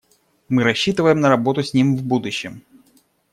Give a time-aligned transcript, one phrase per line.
[0.49, 2.63] Мы рассчитываем на работу с ним в будущем.